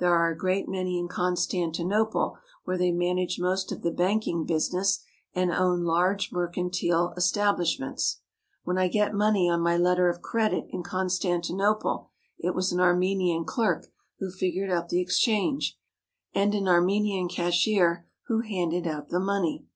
[0.00, 5.04] There are a great many in Constantinople where they manage most of the banking business
[5.32, 8.18] and own large mercantile establishments.
[8.64, 12.80] When I got money on my letter of credit in Constanti nople it was an
[12.80, 13.86] Armenian clerk
[14.18, 15.78] who figured up the exchange
[16.34, 19.66] and an Armenian cashier who handed out the money.